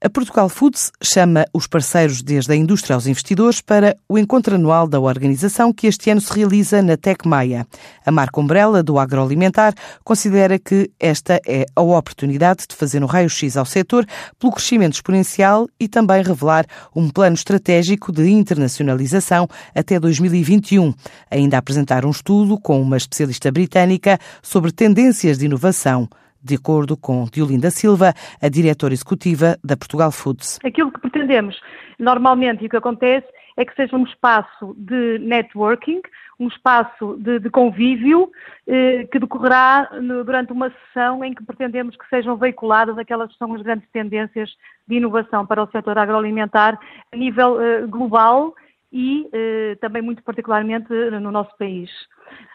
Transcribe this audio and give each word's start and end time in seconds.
A 0.00 0.08
Portugal 0.08 0.48
Foods 0.48 0.92
chama 1.02 1.44
os 1.52 1.66
parceiros 1.66 2.22
desde 2.22 2.52
a 2.52 2.54
indústria 2.54 2.94
aos 2.94 3.08
investidores 3.08 3.60
para 3.60 3.96
o 4.08 4.16
encontro 4.16 4.54
anual 4.54 4.86
da 4.86 5.00
organização 5.00 5.72
que 5.72 5.88
este 5.88 6.08
ano 6.08 6.20
se 6.20 6.32
realiza 6.32 6.80
na 6.80 6.96
Tec 6.96 7.26
Maia. 7.26 7.66
A 8.06 8.12
marca 8.12 8.40
Umbrella 8.40 8.80
do 8.80 8.96
agroalimentar 8.96 9.74
considera 10.04 10.56
que 10.56 10.88
esta 11.00 11.40
é 11.44 11.66
a 11.74 11.82
oportunidade 11.82 12.66
de 12.68 12.76
fazer 12.76 13.02
um 13.02 13.06
raio-x 13.06 13.56
ao 13.56 13.64
setor 13.64 14.06
pelo 14.38 14.52
crescimento 14.52 14.94
exponencial 14.94 15.66
e 15.80 15.88
também 15.88 16.22
revelar 16.22 16.64
um 16.94 17.10
plano 17.10 17.34
estratégico 17.34 18.12
de 18.12 18.30
internacionalização 18.30 19.48
até 19.74 19.98
2021. 19.98 20.94
Ainda 21.28 21.58
apresentar 21.58 22.06
um 22.06 22.10
estudo 22.10 22.56
com 22.56 22.80
uma 22.80 22.98
especialista 22.98 23.50
britânica 23.50 24.16
sobre 24.44 24.70
tendências 24.70 25.38
de 25.38 25.46
inovação 25.46 26.08
de 26.42 26.54
acordo 26.54 26.96
com 26.96 27.24
Diolinda 27.24 27.70
Silva, 27.70 28.14
a 28.40 28.48
diretora 28.48 28.94
executiva 28.94 29.56
da 29.62 29.76
Portugal 29.76 30.12
Foods. 30.12 30.58
Aquilo 30.64 30.92
que 30.92 31.00
pretendemos 31.00 31.60
normalmente 31.98 32.62
e 32.62 32.66
o 32.66 32.70
que 32.70 32.76
acontece 32.76 33.26
é 33.56 33.64
que 33.64 33.74
seja 33.74 33.96
um 33.96 34.04
espaço 34.04 34.74
de 34.78 35.18
networking, 35.18 36.00
um 36.38 36.46
espaço 36.46 37.16
de, 37.18 37.40
de 37.40 37.50
convívio 37.50 38.30
eh, 38.66 39.08
que 39.10 39.18
decorrerá 39.18 39.90
no, 40.00 40.22
durante 40.22 40.52
uma 40.52 40.70
sessão 40.70 41.24
em 41.24 41.34
que 41.34 41.44
pretendemos 41.44 41.96
que 41.96 42.08
sejam 42.08 42.36
veiculadas 42.36 42.96
aquelas 42.96 43.32
que 43.32 43.38
são 43.38 43.52
as 43.54 43.62
grandes 43.62 43.88
tendências 43.90 44.50
de 44.86 44.96
inovação 44.96 45.44
para 45.44 45.62
o 45.62 45.70
setor 45.72 45.98
agroalimentar 45.98 46.78
a 47.12 47.16
nível 47.16 47.60
eh, 47.60 47.86
global 47.86 48.54
e 48.92 49.28
eh, 49.32 49.76
também 49.80 50.02
muito 50.02 50.22
particularmente 50.22 50.88
no 51.20 51.32
nosso 51.32 51.56
país. 51.58 51.90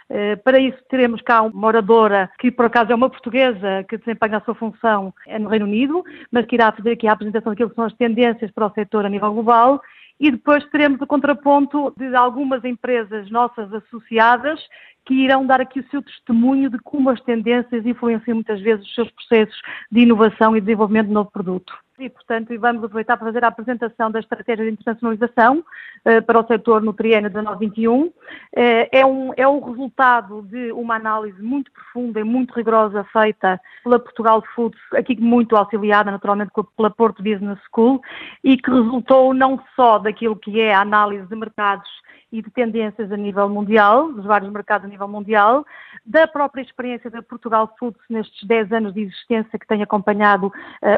Eh, 0.10 0.36
para 0.38 0.60
isso 0.60 0.78
teremos 0.90 1.22
cá 1.22 1.42
uma 1.42 1.68
oradora 1.68 2.30
que 2.40 2.52
por 2.52 2.66
acaso 2.66 2.92
é 2.92 2.96
uma 2.96 3.10
portuguesa 3.10 3.84
que 3.88 3.98
desempenha 3.98 4.38
a 4.38 4.42
sua 4.42 4.56
função 4.56 5.14
no 5.40 5.50
Reino 5.50 5.66
Unido, 5.66 6.04
mas 6.32 6.46
que 6.46 6.56
irá 6.56 6.72
fazer 6.72 6.92
aqui 6.92 7.08
a 7.08 7.14
apresentação 7.14 7.52
daquilo 7.52 7.70
que 7.70 7.76
são 7.76 7.86
as 7.86 7.94
tendências 7.96 8.52
para 8.52 8.68
o 8.68 8.74
setor 8.74 9.06
a 9.06 9.10
nível 9.10 9.34
global. 9.34 9.82
E 10.20 10.32
depois 10.32 10.64
teremos 10.70 11.02
o 11.02 11.08
contraponto 11.08 11.94
de 11.98 12.16
algumas 12.16 12.64
empresas 12.64 13.30
nossas 13.30 13.73
associadas 13.73 14.60
que 15.06 15.14
irão 15.14 15.45
dar 15.45 15.60
aqui 15.60 15.80
o 15.80 15.90
seu 15.90 16.02
testemunho 16.02 16.70
de 16.70 16.80
como 16.80 17.10
as 17.10 17.20
tendências 17.22 17.86
influenciam 17.86 18.36
muitas 18.36 18.62
vezes 18.62 18.86
os 18.86 18.95
seus 18.95 19.12
processos 19.12 19.60
de 19.92 20.02
inovação 20.02 20.56
e 20.56 20.62
desenvolvimento 20.62 21.08
de 21.08 21.14
novo 21.14 21.30
produto 21.32 21.73
e, 22.04 22.09
portanto, 22.09 22.58
vamos 22.59 22.84
aproveitar 22.84 23.18
para 23.18 23.28
fazer 23.28 23.44
a 23.44 23.48
apresentação 23.48 24.12
da 24.12 24.20
estratégia 24.20 24.66
de 24.66 24.72
internacionalização 24.72 25.64
eh, 26.06 26.22
para 26.22 26.40
o 26.40 26.48
setor 26.48 26.82
no 26.82 26.94
triênio 26.94 27.30
19-21. 27.30 28.12
Eh, 28.56 29.00
é, 29.00 29.06
um, 29.06 29.32
é 29.38 29.48
o 29.48 29.60
resultado 29.60 30.42
de 30.44 30.72
uma 30.72 30.95
análise 30.95 31.42
muito 31.42 31.72
profunda 31.72 32.20
e 32.20 32.23
muito 32.23 32.54
rigorosa 32.54 33.04
feita 33.06 33.60
pela 33.84 34.00
Portugal 34.00 34.44
Foods, 34.54 34.80
aqui 34.94 35.20
muito 35.20 35.56
auxiliada 35.56 36.12
naturalmente 36.12 36.52
pela 36.76 36.90
Porto 36.90 37.23
Business 37.23 37.60
School, 37.73 38.02
e 38.44 38.58
que 38.58 38.70
resultou 38.70 39.34
não 39.34 39.62
só 39.76 40.00
daquilo 40.00 40.36
que 40.36 40.60
é 40.60 40.73
a 40.73 40.82
análise 40.82 41.26
de 41.28 41.36
mercados 41.36 41.90
e 42.34 42.42
de 42.42 42.50
tendências 42.50 43.12
a 43.12 43.16
nível 43.16 43.48
mundial, 43.48 44.12
dos 44.12 44.26
vários 44.26 44.52
mercados 44.52 44.86
a 44.86 44.90
nível 44.90 45.08
mundial, 45.08 45.64
da 46.06 46.28
própria 46.28 46.62
experiência 46.62 47.09
da 47.09 47.22
Portugal 47.22 47.73
Foods 47.80 48.02
nestes 48.09 48.48
10 48.48 48.72
anos 48.72 48.94
de 48.94 49.02
existência 49.02 49.58
que 49.58 49.68
tem 49.68 49.82
acompanhado 49.82 50.48
uh, 50.48 50.52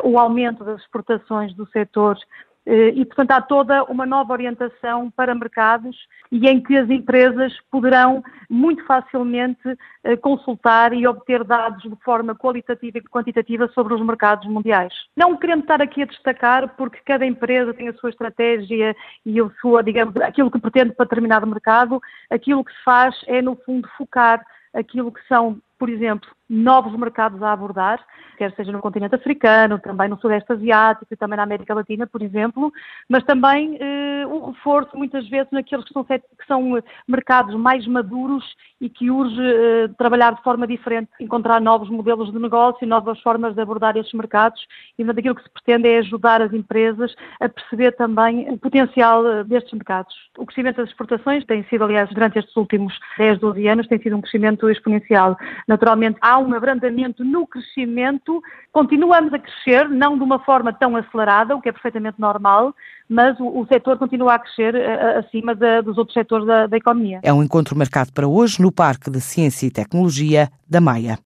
o 0.03 0.17
aumento 0.17 0.64
das 0.64 0.81
exportações 0.81 1.53
do 1.53 1.67
setor 1.67 2.17
eh, 2.66 2.89
e, 2.95 3.06
portanto, 3.06 3.31
há 3.31 3.42
toda 3.42 3.84
uma 3.84 4.06
nova 4.06 4.34
orientação 4.34 5.12
para 5.12 5.36
mercados 5.36 5.95
e 6.31 6.47
em 6.47 6.62
que 6.62 6.75
as 6.75 6.89
empresas 6.89 7.53
poderão 7.70 8.23
muito 8.50 8.84
facilmente 8.86 9.62
eh, 10.03 10.17
consultar 10.17 10.92
e 10.94 11.06
obter 11.06 11.44
dados 11.44 11.84
de 11.84 11.95
forma 12.03 12.34
qualitativa 12.34 12.97
e 12.97 13.02
quantitativa 13.02 13.67
sobre 13.69 13.94
os 13.94 14.02
mercados 14.02 14.47
mundiais. 14.47 14.94
Não 15.16 15.38
querendo 15.38 15.62
estar 15.62 15.81
aqui 15.81 16.02
a 16.02 16.06
destacar, 16.06 16.75
porque 16.75 17.00
cada 17.06 17.25
empresa 17.25 17.73
tem 17.73 17.88
a 17.88 17.94
sua 17.94 18.09
estratégia 18.09 18.95
e 19.23 19.40
a 19.40 19.50
sua, 19.62 19.84
digamos, 19.84 20.16
aquilo 20.17 20.50
que 20.50 20.59
pretende 20.59 20.94
para 20.94 21.06
determinado 21.06 21.45
mercado, 21.45 22.02
aquilo 22.31 22.64
que 22.64 22.73
se 22.73 22.84
faz 22.84 23.16
é, 23.28 23.42
no 23.42 23.56
fundo, 23.58 23.88
focar 23.95 24.44
aquilo 24.75 25.12
que 25.12 25.25
são, 25.28 25.58
por 25.80 25.90
exemplo, 25.90 26.30
novos 26.50 26.97
mercados 26.97 27.41
a 27.41 27.52
abordar, 27.52 28.06
quer 28.38 28.53
seja 28.56 28.72
no 28.72 28.80
continente 28.80 29.16
africano, 29.16 29.80
também 29.80 30.09
no 30.09 30.19
Sudeste 30.19 30.52
Asiático 30.52 31.12
e 31.12 31.18
também 31.18 31.38
na 31.38 31.44
América 31.44 31.74
Latina, 31.74 32.06
por 32.06 32.22
exemplo, 32.22 32.72
mas 33.09 33.24
também 33.24 33.78
eh, 33.80 34.15
um 34.25 34.52
reforço 34.52 34.97
muitas 34.97 35.28
vezes 35.30 35.52
naqueles 35.52 35.86
que 35.86 35.94
são, 35.94 36.03
que 36.03 36.47
são, 36.47 36.81
mercados 37.08 37.56
mais 37.56 37.86
maduros 37.88 38.44
e 38.80 38.90
que 38.90 39.09
urge 39.09 39.40
eh, 39.40 39.88
trabalhar 39.97 40.36
de 40.36 40.44
forma 40.44 40.68
diferente, 40.68 41.09
encontrar 41.19 41.62
novos 41.62 41.90
modelos 41.90 42.31
de 42.31 42.40
negócio, 42.40 42.88
novas 42.88 43.19
formas 43.22 43.56
de 43.56 43.62
abordar 43.62 43.96
esses 43.97 44.14
mercados 44.14 44.66
e 44.97 45.03
aquilo 45.03 45.35
que 45.35 45.44
se 45.44 45.50
pretende 45.50 45.88
é 45.88 46.00
ajudar 46.00 46.41
as 46.41 46.53
empresas 46.53 47.16
a 47.40 47.47
perceber 47.47 47.91
também 47.94 48.50
o 48.50 48.58
potencial 48.58 49.25
eh, 49.25 49.44
destes 49.44 49.74
mercados. 49.74 50.14
O 50.38 50.46
crescimento 50.46 50.78
das 50.78 50.90
exportações 50.90 51.46
tem 51.46 51.64
sido, 51.66 51.84
aliás, 51.84 52.09
durante 52.09 52.40
estes 52.40 52.56
últimos 52.56 52.97
10, 53.18 53.40
12 53.40 53.68
anos, 53.68 53.88
tem 53.88 54.00
sido 54.00 54.16
um 54.16 54.22
crescimento 54.22 54.69
exponencial. 54.69 55.38
Naturalmente, 55.68 56.18
há 56.22 56.38
um 56.38 56.53
abrandamento 56.53 57.24
no 57.24 57.47
crescimento, 57.47 58.41
continuamos 58.72 59.34
a 59.34 59.40
crescer, 59.40 59.90
não 59.90 60.18
de 60.18 60.24
uma 60.24 60.40
forma 60.40 60.74
tão 60.74 60.96
acelerada, 60.96 61.56
o 61.56 61.62
que 61.62 61.69
é 61.69 61.72
perfeitamente 61.72 62.19
normal, 62.19 62.74
mas 63.08 63.40
o, 63.40 63.59
o 63.59 63.66
setor 63.68 63.97
continua 63.97 64.15
a 64.24 64.40
crescer 64.40 64.76
a, 64.76 65.20
acima 65.20 65.53
da, 65.53 65.81
dos 65.81 65.98
outros 65.98 66.14
setores 66.14 66.46
da, 66.46 66.68
da 66.68 66.78
economia. 66.78 67.20
É 67.24 67.31
um 67.31 67.44
encontro 67.44 67.78
marcado 67.78 68.12
para 68.14 68.28
hoje 68.28 68.62
no 68.62 68.72
Parque 68.72 69.09
de 69.09 69.22
Ciência 69.22 69.68
e 69.68 69.72
Tecnologia 69.72 70.50
da 70.68 70.81
Maia. 70.81 71.14